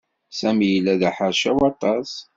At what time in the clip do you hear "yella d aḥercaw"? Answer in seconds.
0.73-1.57